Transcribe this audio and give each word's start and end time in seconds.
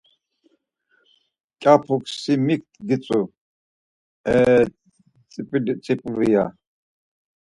Mǩyapuk, 1.55 2.03
Si 2.21 2.33
mik 2.45 2.63
gitzuuu, 2.87 3.25
e 4.33 4.35
tzip̌iliuuu? 5.31 6.25
ya. 6.33 6.43